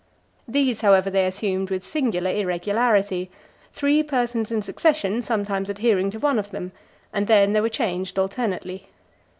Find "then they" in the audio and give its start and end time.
7.27-7.61